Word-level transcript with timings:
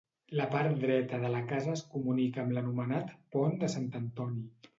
La 0.37 0.45
part 0.53 0.77
dreta 0.83 1.19
de 1.23 1.29
la 1.33 1.41
casa 1.51 1.73
es 1.75 1.83
comunica 1.91 2.41
amb 2.45 2.57
l'anomenat 2.57 3.15
Pont 3.37 3.63
de 3.67 3.71
Sant 3.77 3.87
Antoni. 4.03 4.43